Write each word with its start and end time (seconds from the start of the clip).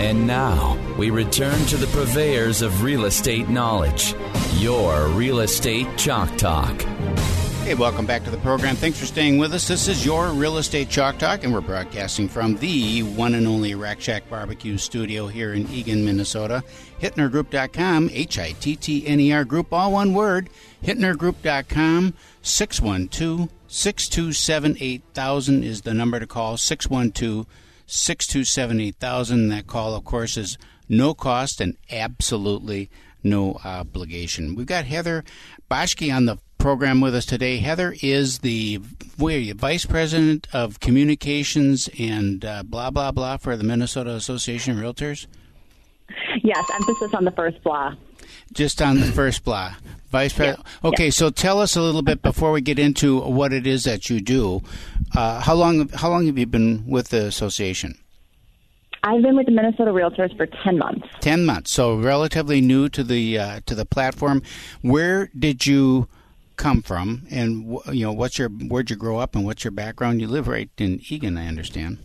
And 0.00 0.26
now 0.26 0.78
we 0.96 1.10
return 1.10 1.66
to 1.66 1.76
the 1.76 1.86
purveyors 1.88 2.62
of 2.62 2.82
real 2.82 3.04
estate 3.04 3.50
knowledge, 3.50 4.14
your 4.54 5.08
Real 5.08 5.40
Estate 5.40 5.86
Chalk 5.98 6.34
Talk. 6.38 6.80
Hey, 7.64 7.74
welcome 7.74 8.06
back 8.06 8.24
to 8.24 8.30
the 8.30 8.38
program. 8.38 8.76
Thanks 8.76 8.98
for 8.98 9.04
staying 9.04 9.36
with 9.36 9.52
us. 9.52 9.68
This 9.68 9.88
is 9.88 10.06
your 10.06 10.30
Real 10.30 10.56
Estate 10.56 10.88
Chalk 10.88 11.18
Talk, 11.18 11.44
and 11.44 11.52
we're 11.52 11.60
broadcasting 11.60 12.30
from 12.30 12.56
the 12.56 13.02
one 13.02 13.34
and 13.34 13.46
only 13.46 13.74
Rack 13.74 14.00
Shack 14.00 14.26
Barbecue 14.30 14.78
Studio 14.78 15.26
here 15.26 15.52
in 15.52 15.68
Eagan, 15.68 16.02
Minnesota. 16.02 16.64
HittnerGroup.com, 17.02 18.08
H 18.10 18.38
I 18.38 18.52
T 18.52 18.76
T 18.76 19.06
N 19.06 19.20
E 19.20 19.32
R 19.32 19.44
Group, 19.44 19.70
all 19.70 19.92
one 19.92 20.14
word. 20.14 20.48
HittnerGroup.com, 20.82 22.14
612 22.40 23.50
627 23.68 24.76
8000 24.80 25.62
is 25.62 25.82
the 25.82 25.92
number 25.92 26.18
to 26.18 26.26
call. 26.26 26.56
612 26.56 27.46
627 27.46 27.69
8000. 27.90 29.48
That 29.48 29.66
call, 29.66 29.94
of 29.94 30.04
course, 30.04 30.36
is 30.36 30.58
no 30.88 31.14
cost 31.14 31.60
and 31.60 31.76
absolutely 31.90 32.90
no 33.22 33.60
obligation. 33.64 34.54
We've 34.54 34.66
got 34.66 34.84
Heather 34.86 35.24
Boschke 35.70 36.14
on 36.14 36.26
the 36.26 36.38
program 36.58 37.00
with 37.00 37.14
us 37.14 37.24
today. 37.24 37.58
Heather 37.58 37.94
is 38.02 38.40
the 38.40 38.80
where 39.16 39.38
you, 39.38 39.54
Vice 39.54 39.86
President 39.86 40.46
of 40.52 40.78
Communications 40.80 41.88
and 41.98 42.44
uh, 42.44 42.62
blah 42.62 42.90
blah 42.90 43.10
blah 43.10 43.36
for 43.36 43.56
the 43.56 43.64
Minnesota 43.64 44.10
Association 44.10 44.76
of 44.76 44.82
Realtors. 44.84 45.26
Yes, 46.42 46.68
emphasis 46.74 47.14
on 47.14 47.24
the 47.24 47.30
first 47.32 47.62
blah. 47.62 47.94
Just 48.52 48.82
on 48.82 49.00
the 49.00 49.06
first 49.06 49.44
blah, 49.44 49.74
Vice 50.10 50.32
President. 50.32 50.66
Yeah. 50.82 50.88
Okay, 50.90 51.04
Yeah. 51.06 51.10
so 51.10 51.30
tell 51.30 51.60
us 51.60 51.76
a 51.76 51.80
little 51.82 52.02
bit 52.02 52.20
before 52.22 52.52
we 52.52 52.60
get 52.60 52.78
into 52.78 53.20
what 53.20 53.52
it 53.52 53.66
is 53.66 53.84
that 53.84 54.10
you 54.10 54.20
do. 54.20 54.62
Uh, 55.16 55.40
how 55.40 55.54
long 55.54 55.88
how 55.90 56.08
long 56.10 56.26
have 56.26 56.36
you 56.38 56.46
been 56.46 56.84
with 56.86 57.08
the 57.08 57.24
association? 57.26 57.96
I've 59.02 59.22
been 59.22 59.34
with 59.36 59.46
the 59.46 59.52
Minnesota 59.52 59.92
Realtors 59.92 60.36
for 60.36 60.44
10 60.46 60.76
months. 60.76 61.08
Ten 61.20 61.46
months, 61.46 61.70
so 61.70 61.96
relatively 61.96 62.60
new 62.60 62.88
to 62.90 63.02
the 63.02 63.38
uh, 63.38 63.60
to 63.66 63.74
the 63.74 63.86
platform. 63.86 64.42
Where 64.82 65.30
did 65.38 65.66
you 65.66 66.06
come 66.56 66.82
from, 66.82 67.22
and 67.30 67.78
you 67.90 68.04
know 68.04 68.12
what's 68.12 68.38
your 68.38 68.50
where'd 68.50 68.90
you 68.90 68.96
grow 68.96 69.18
up, 69.18 69.34
and 69.34 69.46
what's 69.46 69.64
your 69.64 69.70
background? 69.70 70.20
You 70.20 70.26
live 70.28 70.46
right 70.48 70.68
in 70.76 71.00
Eagan, 71.08 71.38
I 71.38 71.46
understand. 71.46 71.96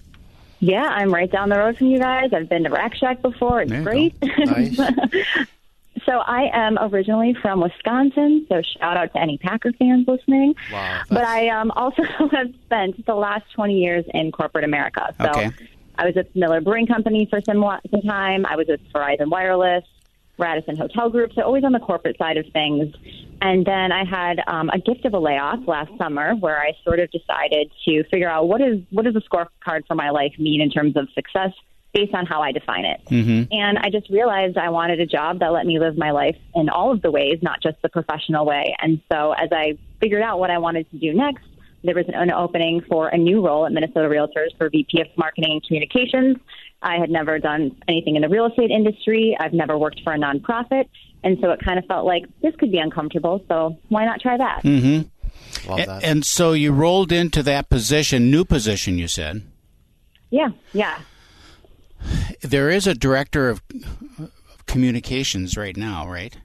Yeah, 0.62 0.84
I'm 0.86 1.14
right 1.14 1.30
down 1.30 1.50
the 1.50 1.58
road 1.58 1.78
from 1.78 1.88
you 1.88 2.00
guys. 2.00 2.32
I've 2.32 2.48
been 2.48 2.64
to 2.64 2.70
Rack 2.70 2.96
Shack 2.96 3.22
before. 3.22 3.62
It's 3.64 3.72
great. 3.84 4.16
Nice. 4.38 4.80
so 6.06 6.20
I 6.20 6.50
am 6.54 6.78
originally 6.80 7.36
from 7.42 7.62
Wisconsin, 7.62 8.46
so 8.50 8.62
shout 8.78 8.98
out 8.98 9.14
to 9.14 9.20
any 9.20 9.38
Packer 9.38 9.72
fans 9.74 10.08
listening. 10.08 10.56
Wow, 10.72 11.02
But 11.10 11.24
I 11.24 11.50
um, 11.50 11.72
also 11.72 12.04
have 12.32 12.54
spent 12.66 13.06
the 13.06 13.16
last 13.16 13.46
20 13.54 13.74
years 13.80 14.06
in 14.14 14.32
corporate 14.32 14.64
America. 14.64 15.14
So 15.22 15.30
Okay. 15.30 15.52
I 15.98 16.06
was 16.06 16.18
at 16.18 16.36
Miller 16.36 16.60
Brewing 16.60 16.88
Company 16.88 17.26
for 17.30 17.40
some, 17.42 17.64
some 17.90 18.02
time. 18.02 18.46
I 18.46 18.58
was 18.58 18.70
at 18.70 18.80
Verizon 18.94 19.30
Wireless, 19.30 19.86
Radisson 20.38 20.76
Hotel 20.76 21.10
Group, 21.10 21.32
so 21.34 21.42
always 21.42 21.64
on 21.64 21.72
the 21.72 21.80
corporate 21.80 22.18
side 22.18 22.38
of 22.38 22.46
things. 22.52 22.94
And 23.42 23.66
then 23.66 23.92
I 23.92 24.04
had 24.04 24.42
um, 24.48 24.70
a 24.70 24.80
gift 24.80 25.06
of 25.06 25.14
a 25.14 25.20
layoff 25.20 25.60
last 25.68 25.92
summer 25.98 26.36
where 26.36 26.60
I 26.60 26.72
sort 26.84 27.00
of 27.00 27.10
decided 27.12 27.72
to 27.86 28.04
figure 28.06 28.30
out 28.30 28.48
what 28.48 28.62
is 28.62 28.80
what 28.92 29.06
does 29.06 29.14
the 29.14 29.22
scorecard 29.22 29.88
for 29.88 29.96
my 29.96 30.10
life 30.10 30.34
mean 30.38 30.62
in 30.62 30.70
terms 30.70 30.96
of 30.98 31.08
success 31.14 31.52
based 31.96 32.14
on 32.14 32.26
how 32.26 32.42
I 32.42 32.52
define 32.52 32.86
it. 32.86 33.02
Mm-hmm. 33.10 33.52
And 33.52 33.78
I 33.80 33.90
just 33.90 34.10
realized 34.10 34.58
I 34.58 34.70
wanted 34.70 35.00
a 35.00 35.06
job 35.06 35.40
that 35.40 35.48
let 35.48 35.66
me 35.66 35.80
live 35.80 35.98
my 35.98 36.12
life 36.12 36.36
in 36.54 36.70
all 36.70 36.92
of 36.92 37.02
the 37.02 37.10
ways, 37.10 37.40
not 37.42 37.64
just 37.64 37.82
the 37.82 37.90
professional 37.90 38.46
way. 38.46 38.76
And 38.80 39.02
so 39.12 39.32
as 39.32 39.50
I 39.52 39.78
figured 40.02 40.22
out 40.22 40.38
what 40.38 40.52
I 40.52 40.58
wanted 40.58 40.92
to 40.92 40.98
do 40.98 41.14
next, 41.14 41.46
there 41.86 41.96
was 41.96 42.06
an 42.10 42.32
opening 42.32 42.82
for 42.90 43.08
a 43.08 43.18
new 43.18 43.46
role 43.46 43.66
at 43.66 43.72
Minnesota 43.72 44.10
Realtors 44.10 44.56
for 44.58 44.70
VP 44.70 45.02
of 45.02 45.08
Marketing 45.18 45.54
and 45.54 45.64
Communications. 45.66 46.38
I 46.82 46.98
had 46.98 47.10
never 47.10 47.40
done 47.40 47.78
anything 47.88 48.16
in 48.16 48.22
the 48.22 48.30
real 48.30 48.46
estate 48.46 48.72
industry. 48.72 49.38
I've 49.40 49.54
never 49.54 49.78
worked 49.78 50.02
for 50.04 50.14
a 50.14 50.18
nonprofit. 50.18 50.90
And 51.24 51.38
so 51.42 51.52
it 51.52 51.60
kind 51.64 51.80
of 51.80 51.86
felt 51.86 52.06
like 52.06 52.26
this 52.42 52.56
could 52.58 52.72
be 52.72 52.78
uncomfortable. 52.78 53.44
So 53.48 53.78
why 53.90 54.06
not 54.06 54.20
try 54.20 54.38
that? 54.38 54.64
Mm-hmm. 54.64 55.70
Love 55.70 55.80
A- 55.80 55.86
that. 55.86 56.04
And 56.04 56.26
so 56.26 56.52
you 56.52 56.72
rolled 56.72 57.12
into 57.12 57.42
that 57.44 57.70
position, 57.70 58.30
new 58.30 58.44
position, 58.44 58.98
you 58.98 59.08
said. 59.08 59.44
Yeah, 60.30 60.50
yeah. 60.74 61.00
There 62.42 62.70
is 62.70 62.88
a 62.88 62.94
director 62.94 63.50
of 63.50 63.62
communications 64.68 65.58
right 65.58 65.76
now, 65.78 66.08
right? 66.08 66.38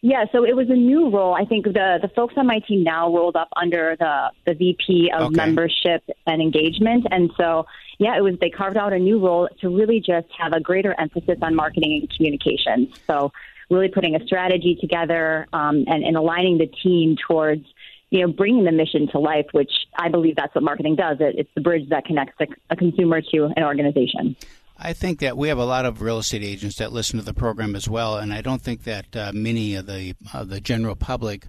Yeah, 0.00 0.26
so 0.30 0.44
it 0.44 0.54
was 0.54 0.70
a 0.70 0.74
new 0.76 1.10
role. 1.10 1.34
I 1.34 1.44
think 1.44 1.64
the 1.64 1.98
the 2.00 2.08
folks 2.14 2.34
on 2.36 2.46
my 2.46 2.60
team 2.60 2.84
now 2.84 3.12
rolled 3.12 3.34
up 3.36 3.48
under 3.56 3.96
the 3.98 4.30
the 4.46 4.54
VP 4.54 5.10
of 5.12 5.28
Okay. 5.28 5.36
membership 5.36 6.04
and 6.26 6.40
engagement, 6.40 7.06
and 7.10 7.30
so 7.36 7.66
yeah, 7.98 8.16
it 8.16 8.22
was 8.22 8.34
they 8.40 8.50
carved 8.50 8.76
out 8.76 8.92
a 8.92 8.98
new 8.98 9.18
role 9.18 9.48
to 9.60 9.68
really 9.68 9.98
just 9.98 10.28
have 10.38 10.52
a 10.52 10.60
greater 10.60 10.94
emphasis 11.00 11.38
on 11.42 11.54
marketing 11.54 11.98
and 12.00 12.16
communications. 12.16 12.88
So 13.08 13.32
really 13.70 13.88
putting 13.88 14.14
a 14.14 14.24
strategy 14.24 14.78
together 14.80 15.46
um, 15.52 15.84
and, 15.88 16.02
and 16.02 16.16
aligning 16.16 16.58
the 16.58 16.66
team 16.66 17.16
towards 17.26 17.66
you 18.10 18.20
know 18.20 18.32
bringing 18.32 18.64
the 18.64 18.72
mission 18.72 19.08
to 19.08 19.18
life, 19.18 19.46
which 19.52 19.70
I 19.98 20.08
believe 20.08 20.36
that's 20.36 20.54
what 20.54 20.64
marketing 20.64 20.96
does. 20.96 21.18
It, 21.20 21.36
it's 21.38 21.50
the 21.54 21.60
bridge 21.60 21.88
that 21.90 22.04
connects 22.04 22.36
a, 22.70 22.76
consumer 22.76 23.20
to 23.20 23.52
an 23.56 23.64
organization. 23.64 24.36
I 24.78 24.92
think 24.92 25.18
that 25.20 25.36
we 25.36 25.48
have 25.48 25.58
a 25.58 25.64
lot 25.64 25.84
of 25.84 26.02
real 26.02 26.18
estate 26.18 26.44
agents 26.44 26.76
that 26.76 26.92
listen 26.92 27.18
to 27.18 27.24
the 27.24 27.34
program 27.34 27.74
as 27.74 27.88
well, 27.88 28.16
and 28.16 28.32
I 28.32 28.40
don't 28.40 28.62
think 28.62 28.84
that 28.84 29.16
uh, 29.16 29.32
many 29.34 29.74
of 29.74 29.86
the 29.86 30.14
the 30.44 30.60
general 30.60 30.96
public, 30.96 31.46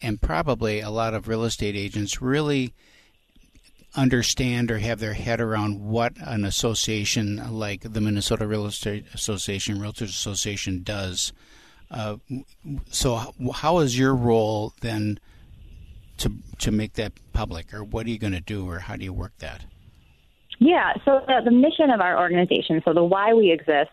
and 0.00 0.20
probably 0.20 0.80
a 0.80 0.90
lot 0.90 1.14
of 1.14 1.28
real 1.28 1.44
estate 1.44 1.76
agents, 1.76 2.20
really 2.20 2.74
understand 3.94 4.70
or 4.70 4.78
have 4.78 5.00
their 5.00 5.12
head 5.12 5.40
around 5.40 5.80
what 5.80 6.14
an 6.18 6.44
association 6.44 7.42
like 7.50 7.92
the 7.92 8.00
Minnesota 8.00 8.46
Real 8.46 8.66
Estate 8.66 9.04
Association, 9.12 9.78
Realtors 9.78 10.08
Association, 10.08 10.82
does. 10.82 11.32
Uh, 11.90 12.16
so, 12.90 13.34
how 13.54 13.80
is 13.80 13.98
your 13.98 14.14
role 14.14 14.72
then 14.80 15.20
to 16.22 16.32
to 16.58 16.70
make 16.70 16.94
that 16.94 17.12
public, 17.32 17.72
or 17.74 17.84
what 17.84 18.06
are 18.06 18.10
you 18.10 18.18
going 18.18 18.32
to 18.32 18.40
do, 18.40 18.68
or 18.68 18.78
how 18.78 18.96
do 18.96 19.04
you 19.04 19.12
work 19.12 19.32
that? 19.38 19.64
Yeah, 20.58 20.92
so 21.04 21.20
the, 21.26 21.42
the 21.44 21.50
mission 21.50 21.90
of 21.90 22.00
our 22.00 22.20
organization, 22.20 22.82
so 22.84 22.94
the 22.94 23.02
why 23.02 23.34
we 23.34 23.50
exist, 23.50 23.90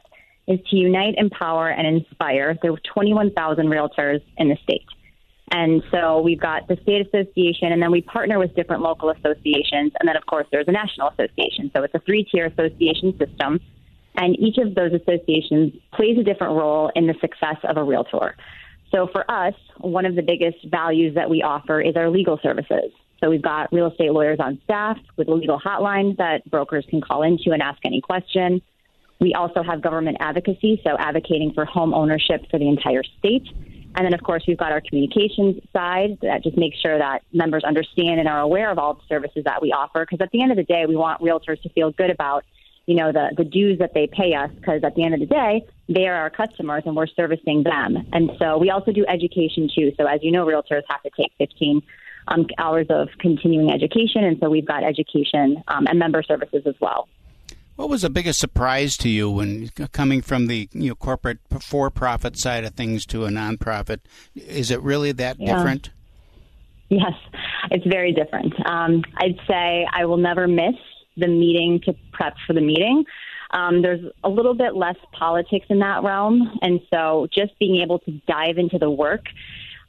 is 0.48 0.60
to 0.70 0.76
unite, 0.76 1.16
empower, 1.18 1.70
and 1.70 1.88
inspire. 1.88 2.58
the 2.62 2.78
21,000 2.94 3.66
realtors 3.68 4.22
in 4.38 4.50
the 4.50 4.58
state. 4.64 4.86
And 5.52 5.82
so 5.90 6.22
we've 6.22 6.40
got 6.40 6.68
the 6.68 6.78
state 6.84 7.08
association, 7.08 7.72
and 7.72 7.82
then 7.82 7.92
we 7.92 8.02
partner 8.02 8.38
with 8.38 8.56
different 8.56 8.84
local 8.84 9.10
associations. 9.10 9.94
And 10.00 10.08
then, 10.08 10.16
of 10.16 10.26
course, 10.28 10.46
there's 10.52 10.68
a 10.68 10.72
national 10.72 11.10
association. 11.10 11.72
So 11.76 11.84
it's 11.84 11.96
a 11.96 12.00
three 12.00 12.24
tier 12.24 12.46
association 12.46 13.18
system. 13.18 13.60
And 14.16 14.38
each 14.38 14.58
of 14.58 14.76
those 14.76 14.92
associations 14.94 15.74
plays 15.94 16.18
a 16.20 16.24
different 16.24 16.54
role 16.54 16.92
in 16.96 17.08
the 17.08 17.16
success 17.22 17.58
of 17.64 17.78
a 17.78 17.84
realtor. 17.84 18.36
So 18.92 19.08
for 19.08 19.30
us, 19.30 19.54
one 19.78 20.06
of 20.06 20.16
the 20.16 20.22
biggest 20.22 20.58
values 20.66 21.16
that 21.16 21.30
we 21.30 21.42
offer 21.42 21.80
is 21.80 21.96
our 21.96 22.10
legal 22.10 22.40
services. 22.42 22.92
So 23.20 23.30
we've 23.30 23.42
got 23.42 23.72
real 23.74 23.88
estate 23.88 24.12
lawyers 24.12 24.40
on 24.40 24.60
staff 24.64 24.98
with 25.18 25.28
a 25.28 25.34
legal 25.34 25.60
hotline 25.60 26.18
that 26.18 26.50
brokers 26.50 26.86
can 26.90 27.02
call 27.02 27.24
into 27.24 27.52
and 27.52 27.62
ask 27.62 27.80
any 27.86 28.02
question. 28.02 28.62
We 29.20 29.34
also 29.34 29.62
have 29.62 29.82
government 29.82 30.18
advocacy, 30.22 30.82
so 30.84 30.96
advocating 30.98 31.52
for 31.54 31.66
home 31.66 31.94
ownership 31.94 32.46
for 32.50 32.58
the 32.58 32.70
entire 32.70 33.04
state. 33.20 33.48
And 33.96 34.06
then, 34.06 34.14
of 34.14 34.24
course, 34.24 34.44
we've 34.48 34.58
got 34.58 34.72
our 34.72 34.82
communications 34.82 35.62
side 35.74 36.20
that 36.22 36.44
just 36.44 36.58
makes 36.58 36.78
sure 36.80 36.98
that 36.98 37.24
members 37.34 37.64
understand 37.64 38.20
and 38.20 38.30
are 38.30 38.40
aware 38.40 38.72
of 38.72 38.80
all 38.80 38.94
the 38.94 39.02
services 39.10 39.44
that 39.44 39.62
we 39.62 39.74
offer. 39.74 40.06
Because 40.06 40.24
at 40.24 40.32
the 40.32 40.42
end 40.42 40.52
of 40.52 40.58
the 40.58 40.64
day, 40.64 40.86
we 40.88 40.96
want 40.96 41.22
realtors 41.22 41.62
to 41.64 41.70
feel 41.70 41.92
good 41.92 42.10
about, 42.10 42.46
you 42.90 42.96
know, 42.96 43.12
the, 43.12 43.30
the 43.38 43.44
dues 43.44 43.78
that 43.78 43.94
they 43.94 44.08
pay 44.08 44.34
us. 44.34 44.50
Because 44.56 44.84
at 44.84 44.96
the 44.96 45.04
end 45.04 45.14
of 45.14 45.20
the 45.20 45.28
day, 45.28 45.64
they 45.88 46.08
are 46.08 46.16
our 46.16 46.32
customers 46.32 46.82
and 46.88 46.96
we're 46.96 47.06
servicing 47.06 47.62
them. 47.62 48.08
And 48.12 48.32
so 48.40 48.58
we 48.58 48.72
also 48.72 48.92
do 48.92 49.06
education 49.08 49.70
too. 49.74 49.92
So 49.96 50.08
as 50.08 50.22
you 50.24 50.32
know, 50.32 50.44
realtors 50.44 50.82
have 50.90 51.04
to 51.04 51.12
take 51.16 51.32
15 51.38 51.84
um, 52.30 52.48
hours 52.58 52.88
of 52.90 53.10
continuing 53.20 53.72
education. 53.72 54.24
And 54.24 54.40
so 54.40 54.50
we've 54.50 54.66
got 54.66 54.84
education 54.84 55.64
um, 55.68 55.86
and 55.86 56.00
member 56.00 56.24
services 56.24 56.64
as 56.66 56.74
well. 56.82 57.08
What 57.76 57.90
was 57.90 58.02
the 58.02 58.10
biggest 58.10 58.40
surprise 58.40 58.98
to 58.98 59.08
you 59.08 59.30
when 59.30 59.70
coming 59.92 60.24
from 60.24 60.48
the 60.48 60.68
you 60.74 60.90
know 60.90 60.96
corporate 60.96 61.38
for-profit 61.62 62.38
side 62.38 62.66
of 62.66 62.74
things 62.74 63.06
to 63.06 63.26
a 63.26 63.30
nonprofit? 63.30 64.00
Is 64.36 64.72
it 64.72 64.82
really 64.82 65.12
that 65.14 65.40
Yeah. 65.40 65.56
different? 65.56 65.92
Yes, 66.90 67.14
it's 67.70 67.86
very 67.86 68.12
different. 68.14 68.54
Um, 68.68 69.04
I'd 69.18 69.40
say 69.48 69.88
I 69.94 70.06
will 70.06 70.18
never 70.18 70.48
miss 70.48 70.76
the 71.20 71.28
meeting 71.28 71.82
to 71.86 71.96
prep 72.12 72.36
for 72.46 72.54
the 72.54 72.62
meeting. 72.62 73.06
Um, 73.52 73.82
there's 73.82 74.02
a 74.24 74.30
little 74.30 74.54
bit 74.54 74.76
less 74.76 74.98
politics 75.12 75.66
in 75.70 75.80
that 75.80 76.04
realm, 76.04 76.60
and 76.62 76.80
so 76.94 77.28
just 77.34 77.58
being 77.60 77.82
able 77.82 78.00
to 78.00 78.12
dive 78.28 78.58
into 78.58 78.78
the 78.78 78.92
work 78.92 79.26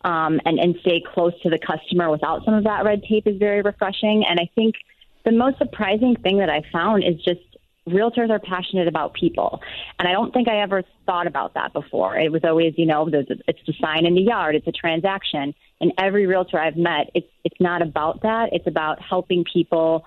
um, 0.03 0.41
and, 0.47 0.59
and 0.59 0.77
stay 0.81 1.03
close 1.15 1.33
to 1.43 1.51
the 1.51 1.59
customer 1.59 2.11
without 2.11 2.45
some 2.45 2.55
of 2.55 2.65
that 2.65 2.85
red 2.85 3.03
tape 3.05 3.27
is 3.27 3.37
very 3.37 3.61
refreshing. 3.61 4.25
And 4.29 4.41
I 4.41 4.49
think 4.55 4.77
the 5.25 5.33
most 5.33 5.59
surprising 5.59 6.17
thing 6.17 6.39
that 6.39 6.49
I 6.49 6.63
found 6.73 7.05
is 7.05 7.17
just 7.23 7.41
realtors 7.89 8.31
are 8.31 8.39
passionate 8.39 8.89
about 8.89 9.15
people. 9.15 9.61
And 9.99 10.09
I 10.09 10.13
don't 10.13 10.33
think 10.33 10.49
I 10.49 10.61
ever 10.61 10.83
thought 11.07 11.27
about 11.27 11.55
that 11.55 11.73
before. 11.73 12.17
It 12.17 12.33
was 12.33 12.43
always, 12.45 12.75
you 12.77 12.87
know, 12.87 13.09
it's 13.13 13.61
the 13.67 13.75
sign 13.81 14.07
in 14.07 14.15
the 14.15 14.23
yard, 14.23 14.55
it's 14.55 14.67
a 14.67 14.73
transaction. 14.73 15.55
And 15.81 15.93
every 15.99 16.27
realtor 16.27 16.59
I've 16.59 16.77
met, 16.77 17.11
it's 17.15 17.29
it's 17.45 17.59
not 17.59 17.83
about 17.83 18.23
that. 18.23 18.51
It's 18.53 18.67
about 18.67 19.01
helping 19.01 19.45
people 19.51 20.05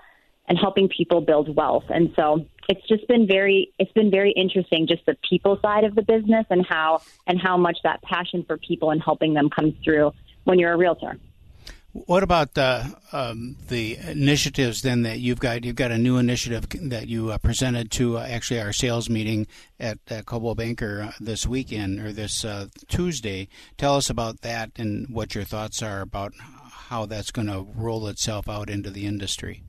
and 0.48 0.58
helping 0.58 0.88
people 0.88 1.20
build 1.20 1.54
wealth. 1.54 1.84
And 1.88 2.12
so 2.16 2.46
it's 2.68 2.86
just 2.88 3.06
been 3.08 3.26
very 3.26 3.72
it's 3.78 3.92
been 3.92 4.10
very 4.10 4.32
interesting 4.32 4.86
just 4.86 5.04
the 5.06 5.16
people 5.28 5.58
side 5.60 5.84
of 5.84 5.94
the 5.94 6.02
business 6.02 6.46
and 6.50 6.64
how 6.66 7.00
and 7.26 7.40
how 7.40 7.56
much 7.56 7.78
that 7.84 8.02
passion 8.02 8.44
for 8.46 8.56
people 8.56 8.90
and 8.90 9.02
helping 9.02 9.34
them 9.34 9.50
comes 9.50 9.74
through 9.84 10.12
when 10.44 10.58
you're 10.58 10.72
a 10.72 10.76
realtor. 10.76 11.18
What 11.92 12.24
about 12.24 12.54
the 12.54 12.92
um, 13.12 13.56
the 13.68 13.96
initiatives 13.96 14.82
then 14.82 15.02
that 15.02 15.20
you've 15.20 15.38
got? 15.38 15.64
You've 15.64 15.76
got 15.76 15.92
a 15.92 15.98
new 15.98 16.18
initiative 16.18 16.66
that 16.90 17.06
you 17.06 17.30
uh, 17.30 17.38
presented 17.38 17.92
to 17.92 18.18
uh, 18.18 18.26
actually 18.28 18.60
our 18.60 18.72
sales 18.72 19.08
meeting 19.08 19.46
at 19.78 19.98
uh, 20.10 20.22
Coldwell 20.22 20.56
Banker 20.56 21.02
uh, 21.02 21.12
this 21.20 21.46
weekend 21.46 22.00
or 22.00 22.12
this 22.12 22.44
uh, 22.44 22.66
Tuesday. 22.88 23.46
Tell 23.78 23.94
us 23.94 24.10
about 24.10 24.40
that 24.40 24.72
and 24.76 25.08
what 25.08 25.36
your 25.36 25.44
thoughts 25.44 25.84
are 25.84 26.00
about 26.00 26.32
how 26.88 27.06
that's 27.06 27.30
going 27.30 27.46
to 27.46 27.64
roll 27.76 28.08
itself 28.08 28.48
out 28.48 28.68
into 28.68 28.90
the 28.90 29.06
industry. 29.06 29.62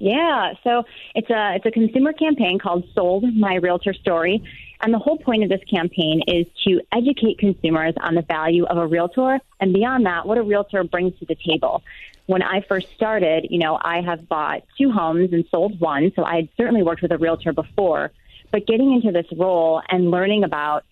Yeah, 0.00 0.54
so 0.64 0.84
it's 1.14 1.28
a 1.28 1.56
it's 1.56 1.66
a 1.66 1.70
consumer 1.70 2.14
campaign 2.14 2.58
called 2.58 2.84
Sold 2.94 3.24
My 3.36 3.56
Realtor 3.56 3.92
Story, 3.92 4.42
and 4.80 4.94
the 4.94 4.98
whole 4.98 5.18
point 5.18 5.42
of 5.42 5.50
this 5.50 5.60
campaign 5.70 6.22
is 6.26 6.46
to 6.66 6.80
educate 6.90 7.38
consumers 7.38 7.92
on 8.00 8.14
the 8.14 8.22
value 8.22 8.64
of 8.64 8.78
a 8.78 8.86
realtor 8.86 9.38
and 9.60 9.74
beyond 9.74 10.06
that, 10.06 10.26
what 10.26 10.38
a 10.38 10.42
realtor 10.42 10.84
brings 10.84 11.18
to 11.18 11.26
the 11.26 11.34
table. 11.34 11.82
When 12.24 12.42
I 12.42 12.62
first 12.62 12.86
started, 12.94 13.48
you 13.50 13.58
know, 13.58 13.78
I 13.78 14.00
have 14.00 14.26
bought 14.26 14.62
two 14.78 14.90
homes 14.90 15.34
and 15.34 15.44
sold 15.50 15.78
one, 15.80 16.12
so 16.16 16.24
I 16.24 16.36
had 16.36 16.48
certainly 16.56 16.82
worked 16.82 17.02
with 17.02 17.12
a 17.12 17.18
realtor 17.18 17.52
before. 17.52 18.10
But 18.52 18.66
getting 18.66 18.94
into 18.94 19.12
this 19.12 19.26
role 19.36 19.82
and 19.90 20.10
learning 20.10 20.44
about, 20.44 20.84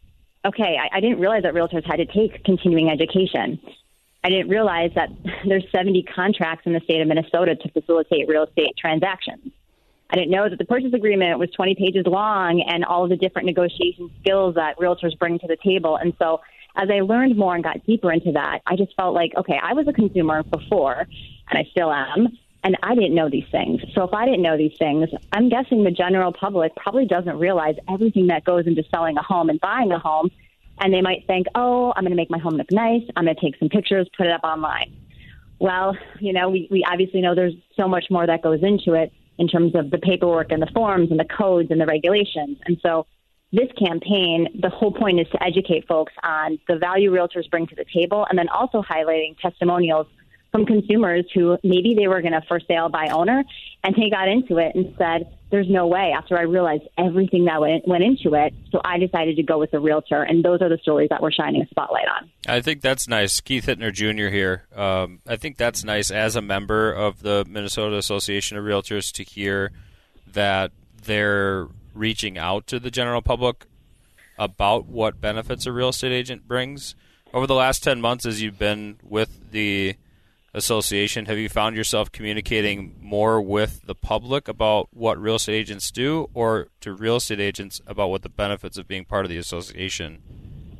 okay, 0.44 0.76
I, 0.78 0.98
I 0.98 1.00
didn't 1.00 1.18
realize 1.18 1.44
that 1.44 1.54
realtors 1.54 1.84
had 1.84 1.96
to 1.96 2.06
take 2.06 2.44
continuing 2.44 2.90
education. 2.90 3.58
I 4.28 4.30
didn't 4.30 4.50
realize 4.50 4.90
that 4.94 5.08
there's 5.48 5.64
70 5.74 6.02
contracts 6.14 6.66
in 6.66 6.74
the 6.74 6.80
state 6.80 7.00
of 7.00 7.08
Minnesota 7.08 7.56
to 7.56 7.70
facilitate 7.70 8.28
real 8.28 8.44
estate 8.44 8.76
transactions. 8.78 9.52
I 10.10 10.16
didn't 10.16 10.30
know 10.30 10.48
that 10.48 10.58
the 10.58 10.66
purchase 10.66 10.92
agreement 10.92 11.38
was 11.38 11.50
20 11.52 11.74
pages 11.76 12.04
long 12.06 12.62
and 12.62 12.84
all 12.84 13.04
of 13.04 13.10
the 13.10 13.16
different 13.16 13.46
negotiation 13.46 14.10
skills 14.20 14.54
that 14.56 14.78
realtors 14.78 15.18
bring 15.18 15.38
to 15.38 15.46
the 15.46 15.56
table. 15.56 15.96
And 15.96 16.12
so 16.18 16.40
as 16.76 16.90
I 16.90 17.00
learned 17.00 17.36
more 17.36 17.54
and 17.54 17.64
got 17.64 17.84
deeper 17.86 18.12
into 18.12 18.32
that, 18.32 18.60
I 18.66 18.76
just 18.76 18.94
felt 18.96 19.14
like, 19.14 19.32
okay, 19.36 19.58
I 19.62 19.72
was 19.72 19.88
a 19.88 19.92
consumer 19.92 20.42
before, 20.42 21.06
and 21.50 21.58
I 21.58 21.64
still 21.70 21.90
am, 21.90 22.28
and 22.64 22.76
I 22.82 22.94
didn't 22.94 23.14
know 23.14 23.30
these 23.30 23.48
things. 23.50 23.80
So 23.94 24.02
if 24.02 24.12
I 24.12 24.26
didn't 24.26 24.42
know 24.42 24.58
these 24.58 24.76
things, 24.78 25.08
I'm 25.32 25.48
guessing 25.48 25.84
the 25.84 25.90
general 25.90 26.32
public 26.32 26.74
probably 26.76 27.06
doesn't 27.06 27.38
realize 27.38 27.76
everything 27.90 28.26
that 28.26 28.44
goes 28.44 28.66
into 28.66 28.84
selling 28.90 29.16
a 29.16 29.22
home 29.22 29.48
and 29.48 29.60
buying 29.60 29.90
a 29.92 29.98
home 29.98 30.30
and 30.80 30.92
they 30.92 31.00
might 31.00 31.26
think, 31.26 31.46
oh, 31.54 31.92
I'm 31.96 32.02
going 32.04 32.12
to 32.12 32.16
make 32.16 32.30
my 32.30 32.38
home 32.38 32.54
look 32.54 32.70
nice. 32.70 33.02
I'm 33.16 33.24
going 33.24 33.36
to 33.36 33.40
take 33.40 33.58
some 33.58 33.68
pictures, 33.68 34.08
put 34.16 34.26
it 34.26 34.32
up 34.32 34.42
online. 34.44 34.96
Well, 35.60 35.96
you 36.20 36.32
know, 36.32 36.48
we, 36.48 36.68
we 36.70 36.84
obviously 36.84 37.20
know 37.20 37.34
there's 37.34 37.54
so 37.76 37.88
much 37.88 38.06
more 38.10 38.26
that 38.26 38.42
goes 38.42 38.60
into 38.62 38.94
it 38.94 39.12
in 39.38 39.48
terms 39.48 39.74
of 39.74 39.90
the 39.90 39.98
paperwork 39.98 40.50
and 40.50 40.62
the 40.62 40.70
forms 40.74 41.10
and 41.10 41.18
the 41.18 41.24
codes 41.24 41.70
and 41.70 41.80
the 41.80 41.86
regulations. 41.86 42.58
And 42.66 42.78
so 42.82 43.06
this 43.52 43.68
campaign, 43.78 44.48
the 44.60 44.68
whole 44.68 44.92
point 44.92 45.20
is 45.20 45.26
to 45.32 45.42
educate 45.42 45.86
folks 45.88 46.12
on 46.22 46.58
the 46.68 46.76
value 46.76 47.10
realtors 47.10 47.48
bring 47.50 47.66
to 47.68 47.74
the 47.74 47.84
table 47.92 48.26
and 48.28 48.38
then 48.38 48.48
also 48.48 48.82
highlighting 48.82 49.38
testimonials 49.40 50.06
from 50.52 50.64
consumers 50.66 51.24
who 51.34 51.58
maybe 51.62 51.94
they 51.96 52.08
were 52.08 52.22
going 52.22 52.32
to 52.32 52.42
for 52.48 52.60
sale 52.60 52.88
by 52.88 53.08
owner 53.08 53.44
and 53.84 53.94
they 53.94 54.10
got 54.10 54.28
into 54.28 54.58
it 54.58 54.74
and 54.74 54.94
said, 54.96 55.32
there's 55.50 55.68
no 55.68 55.86
way 55.86 56.12
after 56.16 56.38
I 56.38 56.42
realized 56.42 56.84
everything 56.98 57.46
that 57.46 57.60
went, 57.60 57.86
went 57.86 58.04
into 58.04 58.34
it. 58.34 58.52
So 58.70 58.80
I 58.84 58.98
decided 58.98 59.36
to 59.36 59.42
go 59.42 59.58
with 59.58 59.72
a 59.72 59.80
realtor. 59.80 60.22
And 60.22 60.44
those 60.44 60.60
are 60.60 60.68
the 60.68 60.78
stories 60.78 61.08
that 61.10 61.22
we're 61.22 61.32
shining 61.32 61.62
a 61.62 61.66
spotlight 61.68 62.06
on. 62.08 62.30
I 62.46 62.60
think 62.60 62.82
that's 62.82 63.08
nice. 63.08 63.40
Keith 63.40 63.66
Hittner 63.66 63.92
Jr. 63.92 64.28
here. 64.34 64.66
Um, 64.74 65.20
I 65.26 65.36
think 65.36 65.56
that's 65.56 65.84
nice 65.84 66.10
as 66.10 66.36
a 66.36 66.42
member 66.42 66.92
of 66.92 67.22
the 67.22 67.46
Minnesota 67.48 67.96
Association 67.96 68.58
of 68.58 68.64
Realtors 68.64 69.12
to 69.12 69.24
hear 69.24 69.72
that 70.32 70.72
they're 71.04 71.68
reaching 71.94 72.36
out 72.36 72.66
to 72.66 72.78
the 72.78 72.90
general 72.90 73.22
public 73.22 73.66
about 74.38 74.86
what 74.86 75.20
benefits 75.20 75.66
a 75.66 75.72
real 75.72 75.88
estate 75.88 76.12
agent 76.12 76.46
brings. 76.46 76.94
Over 77.32 77.46
the 77.46 77.54
last 77.54 77.82
10 77.82 78.00
months, 78.00 78.24
as 78.24 78.40
you've 78.40 78.58
been 78.58 78.98
with 79.02 79.50
the 79.50 79.96
association, 80.54 81.26
have 81.26 81.38
you 81.38 81.48
found 81.48 81.76
yourself 81.76 82.10
communicating 82.10 82.96
more 83.00 83.40
with 83.40 83.82
the 83.86 83.94
public 83.94 84.48
about 84.48 84.88
what 84.92 85.20
real 85.20 85.36
estate 85.36 85.54
agents 85.54 85.90
do 85.90 86.28
or 86.34 86.68
to 86.80 86.92
real 86.92 87.16
estate 87.16 87.40
agents 87.40 87.80
about 87.86 88.08
what 88.08 88.22
the 88.22 88.28
benefits 88.28 88.78
of 88.78 88.88
being 88.88 89.04
part 89.04 89.24
of 89.24 89.30
the 89.30 89.38
association 89.38 90.22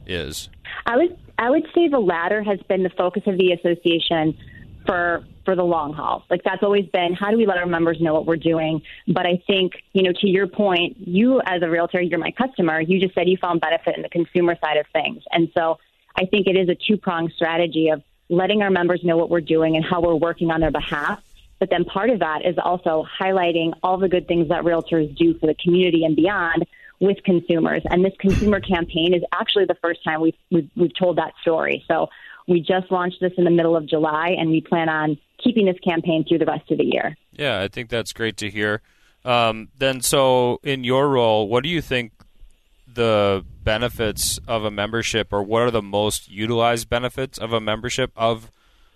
is? 0.07 0.49
I 0.87 0.97
would 0.97 1.19
I 1.39 1.51
would 1.51 1.65
say 1.75 1.89
the 1.89 2.01
latter 2.01 2.43
has 2.43 2.59
been 2.69 2.83
the 2.83 2.91
focus 2.91 3.23
of 3.27 3.37
the 3.39 3.53
association 3.53 4.37
for 4.87 5.25
for 5.45 5.55
the 5.55 5.63
long 5.63 5.93
haul. 5.93 6.25
Like 6.31 6.43
that's 6.45 6.63
always 6.63 6.87
been 6.87 7.15
how 7.15 7.31
do 7.31 7.37
we 7.37 7.47
let 7.47 7.59
our 7.59 7.67
members 7.67 7.99
know 8.01 8.15
what 8.15 8.27
we're 8.27 8.37
doing? 8.37 8.83
But 9.07 9.27
I 9.27 9.43
think, 9.47 9.73
you 9.93 10.03
know, 10.03 10.13
to 10.21 10.27
your 10.27 10.47
point, 10.47 10.97
you 10.99 11.41
as 11.45 11.63
a 11.63 11.69
realtor, 11.69 12.01
you're 12.01 12.19
my 12.19 12.33
customer, 12.33 12.81
you 12.81 13.01
just 13.01 13.15
said 13.15 13.29
you 13.29 13.37
found 13.37 13.61
benefit 13.61 13.97
in 13.97 14.03
the 14.03 14.09
consumer 14.09 14.57
side 14.63 14.79
of 14.79 14.87
things. 14.93 15.23
And 15.31 15.49
so 15.57 15.79
I 16.17 16.25
think 16.25 16.47
it 16.47 16.57
is 16.57 16.69
a 16.69 16.75
two 16.75 16.97
pronged 16.97 17.33
strategy 17.37 17.91
of 17.91 18.03
letting 18.29 18.63
our 18.63 18.71
members 18.71 19.03
know 19.03 19.17
what 19.17 19.31
we're 19.31 19.41
doing 19.41 19.77
and 19.77 19.85
how 19.85 20.01
we're 20.01 20.15
working 20.15 20.51
on 20.51 20.61
their 20.61 20.71
behalf. 20.71 21.23
But 21.59 21.71
then 21.71 21.85
part 21.85 22.11
of 22.11 22.21
that 22.21 22.45
is 22.45 22.57
also 22.59 23.07
highlighting 23.21 23.73
all 23.83 23.97
the 23.97 24.09
good 24.09 24.29
things 24.29 24.49
that 24.49 24.63
realtors 24.63 25.17
do 25.17 25.35
for 25.39 25.47
the 25.47 25.55
community 25.55 26.05
and 26.05 26.15
beyond 26.15 26.67
with 27.01 27.23
consumers. 27.25 27.83
And 27.89 28.05
this 28.05 28.15
consumer 28.19 28.61
campaign 28.61 29.15
is 29.15 29.23
actually 29.33 29.65
the 29.65 29.77
first 29.81 30.05
time 30.05 30.21
we've, 30.21 30.37
we've, 30.51 30.71
we've 30.77 30.97
told 30.97 31.19
that 31.19 31.33
story. 31.43 31.85
So 31.89 32.11
we 32.47 32.61
just 32.61 32.91
launched 32.91 33.21
this 33.21 33.33
in 33.37 33.45
the 33.45 33.51
middle 33.51 33.77
of 33.77 33.87
July, 33.87 34.35
and 34.39 34.51
we 34.51 34.61
plan 34.61 34.89
on 34.89 35.19
keeping 35.43 35.67
this 35.67 35.79
campaign 35.81 36.25
through 36.27 36.39
the 36.39 36.47
rest 36.47 36.71
of 36.71 36.79
the 36.79 36.85
year. 36.85 37.17
Yeah, 37.33 37.61
I 37.61 37.69
think 37.69 37.89
that's 37.91 38.13
great 38.13 38.37
to 38.39 38.51
hear. 38.51 38.83
Um, 39.25 39.69
then, 39.77 40.01
so 40.01 40.59
in 40.63 40.83
your 40.83 41.09
role, 41.09 41.49
what 41.49 41.63
do 41.63 41.69
you 41.69 41.83
think 41.83 42.13
the 42.93 43.45
benefits 43.69 44.41
of 44.49 44.65
a 44.65 44.71
membership, 44.71 45.31
or 45.31 45.43
what 45.43 45.61
are 45.61 45.71
the 45.71 45.83
most 45.83 46.31
utilized 46.31 46.89
benefits 46.89 47.37
of 47.37 47.53
a 47.53 47.61
membership 47.61 48.11
of 48.17 48.51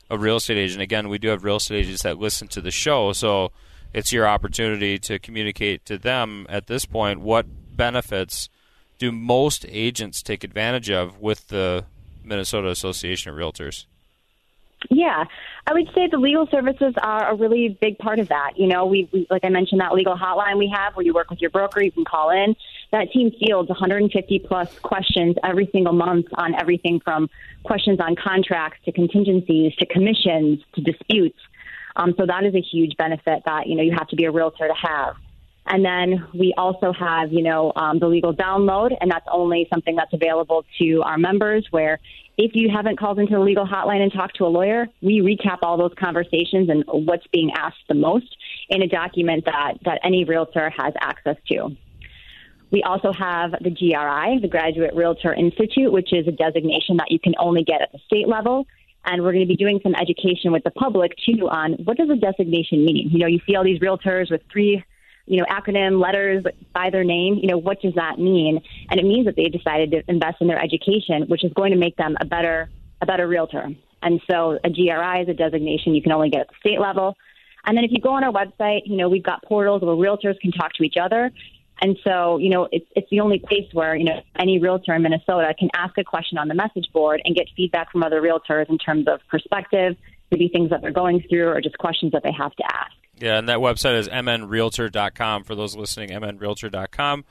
a 0.09 0.17
real 0.17 0.37
estate 0.37 0.57
agent? 0.57 0.81
Again, 0.81 1.11
we 1.11 1.19
do 1.19 1.29
have 1.29 1.45
real 1.45 1.57
estate 1.57 1.81
agents 1.81 2.05
that 2.05 2.17
listen 2.17 2.49
to 2.49 2.63
the 2.63 2.71
show, 2.71 3.13
so 3.13 3.53
it's 3.93 4.15
your 4.15 4.27
opportunity 4.27 4.99
to 4.99 5.19
communicate 5.19 5.85
to 5.85 5.99
them 5.99 6.47
at 6.49 6.69
this 6.69 6.87
point 6.87 7.21
what 7.21 7.45
benefits 7.77 8.49
do 8.97 9.13
most 9.13 9.67
agents 9.69 10.23
take 10.23 10.43
advantage 10.43 10.89
of 10.89 11.21
with 11.21 11.49
the 11.49 11.85
Minnesota 12.25 12.71
Association 12.71 13.31
of 13.31 13.37
Realtors? 13.37 13.85
Yeah, 14.89 15.25
I 15.67 15.75
would 15.75 15.89
say 15.95 16.09
the 16.11 16.17
legal 16.17 16.47
services 16.47 16.95
are 17.03 17.31
a 17.31 17.35
really 17.35 17.77
big 17.79 17.99
part 17.99 18.19
of 18.21 18.29
that. 18.29 18.53
You 18.57 18.69
know, 18.69 18.87
we, 18.87 19.07
we 19.13 19.27
like 19.29 19.45
I 19.45 19.51
mentioned 19.51 19.83
that 19.83 19.93
legal 19.93 20.17
hotline 20.17 20.57
we 20.57 20.73
have 20.75 20.97
where 20.97 21.05
you 21.05 21.13
work 21.13 21.29
with 21.29 21.43
your 21.43 21.51
broker, 21.51 21.83
you 21.83 21.93
can 21.93 22.07
call 22.07 22.31
in. 22.31 22.57
That 22.93 23.11
team 23.11 23.33
fields 23.41 23.71
150 23.71 24.39
plus 24.41 24.79
questions 24.81 25.37
every 25.43 25.69
single 25.73 25.95
month 25.95 26.27
on 26.35 26.55
everything 26.55 27.01
from 27.01 27.31
questions 27.65 27.99
on 28.01 28.17
contracts 28.17 28.79
to 28.85 28.93
contingencies 28.93 29.75
to 29.77 29.87
commissions 29.87 30.61
to 30.75 30.83
disputes. 30.83 31.39
Um, 31.97 32.15
so 32.19 32.27
that 32.27 32.45
is 32.45 32.55
a 32.55 32.61
huge 32.61 32.97
benefit 32.97 33.43
that 33.47 33.67
you 33.67 33.77
know 33.77 33.83
you 33.83 33.93
have 33.93 34.09
to 34.09 34.17
be 34.17 34.25
a 34.25 34.31
realtor 34.31 34.69
to 34.69 34.75
have. 34.75 35.17
And 35.65 35.85
then 35.85 36.27
we 36.35 36.53
also 36.59 36.93
have, 36.93 37.33
you 37.33 37.43
know, 37.43 37.73
um, 37.77 38.01
the 38.01 38.09
legal 38.09 38.35
download, 38.35 38.97
and 39.01 39.11
that's 39.11 39.27
only 39.31 39.69
something 39.73 39.95
that's 39.95 40.13
available 40.13 40.65
to 40.81 41.03
our 41.03 41.17
members. 41.17 41.67
Where 41.71 41.99
if 42.37 42.53
you 42.55 42.69
haven't 42.69 42.99
called 42.99 43.19
into 43.19 43.35
the 43.35 43.41
legal 43.41 43.67
hotline 43.67 44.03
and 44.03 44.13
talked 44.13 44.37
to 44.37 44.45
a 44.45 44.49
lawyer, 44.49 44.89
we 45.01 45.21
recap 45.21 45.59
all 45.63 45.79
those 45.79 45.93
conversations 45.99 46.69
and 46.69 46.85
what's 46.89 47.27
being 47.29 47.53
asked 47.57 47.85
the 47.89 47.95
most 47.95 48.37
in 48.69 48.83
a 48.83 48.89
document 48.89 49.45
that 49.45 49.75
that 49.85 50.01
any 50.05 50.25
realtor 50.25 50.71
has 50.77 50.93
access 51.01 51.37
to. 51.49 51.77
We 52.73 52.83
also 52.83 53.13
have 53.13 53.53
the 53.53 53.71
GRI, 53.71 54.41
the 54.41 54.49
Graduate 54.49 54.95
Realtor 54.95 55.35
Institute, 55.35 55.93
which 55.93 56.13
is 56.13 56.27
a 56.27 56.33
designation 56.33 56.97
that 56.97 57.11
you 57.11 57.19
can 57.19 57.35
only 57.39 57.63
get 57.63 57.83
at 57.83 57.93
the 57.93 57.99
state 58.07 58.27
level. 58.27 58.67
And 59.05 59.23
we're 59.23 59.33
going 59.33 59.47
to 59.47 59.49
be 59.49 59.57
doing 59.57 59.81
some 59.83 59.95
education 59.95 60.53
with 60.53 60.65
the 60.65 60.71
public 60.71 61.13
too 61.25 61.49
on 61.49 61.73
what 61.85 61.99
does 61.99 62.09
a 62.09 62.17
designation 62.17 62.85
mean. 62.85 63.11
You 63.11 63.19
know, 63.19 63.27
you 63.27 63.41
see 63.47 63.57
all 63.57 63.65
these 63.65 63.81
realtors 63.81 64.31
with 64.31 64.41
three 64.51 64.83
you 65.27 65.39
know, 65.39 65.45
acronym 65.45 66.03
letters 66.03 66.45
by 66.75 66.91
their 66.91 67.05
name, 67.05 67.39
you 67.41 67.49
know, 67.49 67.57
what 67.57 67.81
does 67.81 67.95
that 67.95 68.19
mean? 68.19 68.61
And 68.91 68.99
it 68.99 69.05
means 69.05 69.27
that 69.27 69.37
they 69.37 69.49
decided 69.49 69.93
to 69.93 70.03
invest 70.09 70.39
in 70.41 70.49
their 70.49 70.61
education, 70.61 71.25
which 71.29 71.45
is 71.45 71.53
going 71.53 71.71
to 71.71 71.79
make 71.79 71.97
them 71.97 72.17
a 72.21 72.25
better 72.25 72.71
a 73.01 73.07
better 73.07 73.27
realtor. 73.27 73.69
And 74.03 74.21
so 74.31 74.59
a 74.65 74.71
GRI 74.71 75.23
is 75.23 75.29
a 75.29 75.35
designation 75.35 75.95
you 75.95 76.03
can 76.03 76.13
only 76.13 76.31
get 76.31 76.43
at 76.43 76.49
the 76.49 76.55
state 76.61 76.81
level. 76.81 77.17
And 77.65 77.77
then 77.77 77.85
if 77.85 77.93
you 77.93 78.01
go 78.01 78.11
on 78.11 78.25
our 78.25 78.33
website, 78.33 78.83
you 78.87 78.97
know, 78.97 79.09
we've 79.09 79.23
got 79.23 79.43
portals 79.45 79.83
where 79.83 79.95
realtors 79.95 80.39
can 80.41 80.51
talk 80.51 80.73
to 80.75 80.83
each 80.83 80.97
other. 81.01 81.31
And 81.83 81.99
so, 82.05 82.39
you 82.39 82.49
know, 82.49 82.69
it's, 82.71 82.87
it's 82.95 83.11
the 83.11 83.19
only 83.19 83.41
place 83.41 83.67
where, 83.73 83.97
you 83.97 84.05
know, 84.05 84.23
any 84.39 84.61
realtor 84.61 84.95
in 84.95 85.03
Minnesota 85.03 85.53
can 85.59 85.69
ask 85.75 85.99
a 85.99 86.05
question 86.05 86.39
on 86.39 86.47
the 86.47 86.55
message 86.55 86.87
board 86.93 87.21
and 87.25 87.35
get 87.35 87.49
feedback 87.57 87.91
from 87.91 88.05
other 88.05 88.23
realtors 88.23 88.71
in 88.71 88.79
terms 88.79 89.09
of 89.09 89.19
perspective, 89.29 89.97
maybe 90.31 90.49
things 90.49 90.71
that 90.71 90.81
they're 90.81 90.93
going 90.93 91.25
through 91.29 91.49
or 91.49 91.61
just 91.61 91.77
questions 91.79 92.13
that 92.13 92.23
they 92.23 92.31
have 92.31 92.55
to 92.55 92.65
ask. 92.65 92.93
Yeah, 93.19 93.37
and 93.37 93.49
that 93.49 93.59
website 93.59 93.99
is 93.99 94.09
mnrealtor.com 94.09 95.43
for 95.43 95.57
those 95.57 95.75
listening, 95.75 96.11
mnrealtor.com. 96.11 97.25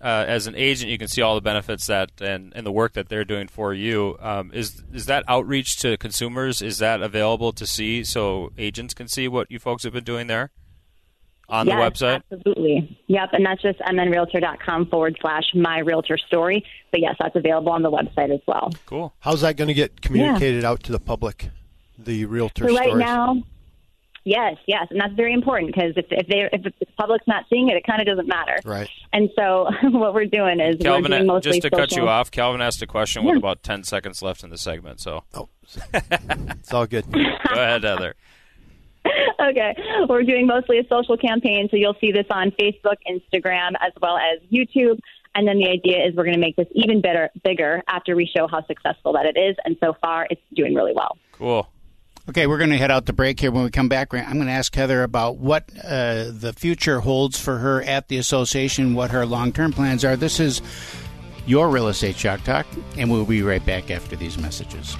Uh, 0.00 0.24
as 0.26 0.48
an 0.48 0.56
agent, 0.56 0.90
you 0.90 0.98
can 0.98 1.06
see 1.06 1.22
all 1.22 1.36
the 1.36 1.40
benefits 1.40 1.86
that 1.86 2.10
and, 2.20 2.52
and 2.56 2.66
the 2.66 2.72
work 2.72 2.94
that 2.94 3.08
they're 3.08 3.24
doing 3.24 3.46
for 3.46 3.72
you. 3.72 4.16
Um, 4.18 4.50
is 4.52 4.82
is 4.92 5.06
that 5.06 5.22
outreach 5.28 5.76
to 5.76 5.96
consumers? 5.96 6.60
Is 6.60 6.78
that 6.78 7.02
available 7.02 7.52
to 7.52 7.68
see 7.68 8.02
so 8.02 8.50
agents 8.58 8.94
can 8.94 9.06
see 9.06 9.28
what 9.28 9.48
you 9.48 9.60
folks 9.60 9.84
have 9.84 9.92
been 9.92 10.02
doing 10.02 10.26
there? 10.26 10.50
On 11.52 11.66
yes, 11.66 11.76
the 11.76 12.06
website? 12.06 12.22
Absolutely. 12.32 12.98
Yep. 13.06 13.28
And 13.32 13.46
that's 13.46 13.62
just 13.62 13.78
mnrealtor.com 13.80 14.86
forward 14.86 15.16
slash 15.20 15.44
my 15.54 15.78
realtor 15.80 16.18
story. 16.18 16.64
But 16.90 17.00
yes, 17.00 17.14
that's 17.20 17.36
available 17.36 17.70
on 17.70 17.82
the 17.82 17.90
website 17.90 18.34
as 18.34 18.40
well. 18.48 18.72
Cool. 18.86 19.14
How's 19.20 19.42
that 19.42 19.56
going 19.56 19.68
to 19.68 19.74
get 19.74 20.00
communicated 20.00 20.62
yeah. 20.62 20.70
out 20.70 20.82
to 20.84 20.92
the 20.92 20.98
public? 20.98 21.50
The 21.98 22.24
realtor 22.24 22.66
so 22.66 22.74
right 22.74 22.88
stories? 22.88 23.04
now, 23.04 23.42
yes, 24.24 24.56
yes, 24.66 24.86
and 24.90 24.98
that's 24.98 25.12
very 25.12 25.34
important 25.34 25.72
because 25.72 25.92
if 25.94 26.06
if, 26.10 26.26
they, 26.26 26.48
if 26.50 26.62
the 26.62 26.72
public's 26.98 27.28
not 27.28 27.44
seeing 27.48 27.68
it, 27.68 27.76
it 27.76 27.84
kind 27.84 28.00
of 28.00 28.06
doesn't 28.06 28.26
matter. 28.26 28.58
Right. 28.64 28.88
And 29.12 29.28
so 29.38 29.68
what 29.90 30.14
we're 30.14 30.24
doing 30.24 30.58
is 30.58 30.76
Calvin, 30.80 31.12
we're 31.12 31.18
doing 31.18 31.26
mostly 31.26 31.52
just 31.52 31.62
to 31.62 31.68
social. 31.68 31.78
cut 31.78 31.92
you 31.96 32.08
off. 32.08 32.30
Calvin 32.30 32.60
asked 32.60 32.82
a 32.82 32.86
question 32.86 33.24
with 33.24 33.36
about 33.36 33.62
ten 33.62 33.84
seconds 33.84 34.22
left 34.22 34.42
in 34.42 34.50
the 34.50 34.58
segment. 34.58 35.00
So. 35.00 35.22
Oh, 35.34 35.48
it's 35.94 36.72
all 36.72 36.86
good. 36.86 37.04
Go 37.12 37.20
ahead, 37.52 37.84
Heather. 37.84 38.14
okay. 39.50 39.76
We're 40.08 40.22
doing 40.22 40.46
mostly 40.46 40.78
a 40.78 40.86
social 40.88 41.16
campaign, 41.16 41.68
so 41.70 41.76
you'll 41.76 41.96
see 42.00 42.12
this 42.12 42.26
on 42.30 42.50
Facebook, 42.52 42.96
Instagram, 43.08 43.72
as 43.80 43.92
well 44.00 44.16
as 44.16 44.40
YouTube. 44.50 44.98
And 45.34 45.48
then 45.48 45.58
the 45.58 45.68
idea 45.68 46.06
is 46.06 46.14
we're 46.14 46.24
going 46.24 46.34
to 46.34 46.40
make 46.40 46.56
this 46.56 46.68
even 46.72 47.00
better, 47.00 47.30
bigger 47.42 47.82
after 47.88 48.14
we 48.14 48.26
show 48.26 48.46
how 48.46 48.66
successful 48.66 49.14
that 49.14 49.24
it 49.24 49.38
is. 49.38 49.56
And 49.64 49.76
so 49.80 49.94
far, 50.00 50.26
it's 50.30 50.42
doing 50.54 50.74
really 50.74 50.92
well. 50.94 51.16
Cool. 51.32 51.68
Okay, 52.28 52.46
we're 52.46 52.58
going 52.58 52.70
to 52.70 52.76
head 52.76 52.90
out 52.90 53.06
the 53.06 53.12
break 53.12 53.40
here. 53.40 53.50
When 53.50 53.64
we 53.64 53.70
come 53.70 53.88
back, 53.88 54.14
I'm 54.14 54.34
going 54.34 54.46
to 54.46 54.52
ask 54.52 54.72
Heather 54.74 55.02
about 55.02 55.38
what 55.38 55.68
uh, 55.82 56.30
the 56.30 56.54
future 56.56 57.00
holds 57.00 57.40
for 57.40 57.58
her 57.58 57.82
at 57.82 58.08
the 58.08 58.18
association, 58.18 58.94
what 58.94 59.10
her 59.10 59.26
long 59.26 59.52
term 59.52 59.72
plans 59.72 60.04
are. 60.04 60.14
This 60.14 60.38
is 60.38 60.62
your 61.46 61.68
Real 61.68 61.88
Estate 61.88 62.16
Chalk 62.16 62.44
Talk, 62.44 62.66
and 62.96 63.10
we'll 63.10 63.24
be 63.24 63.42
right 63.42 63.64
back 63.66 63.90
after 63.90 64.14
these 64.14 64.38
messages. 64.38 64.96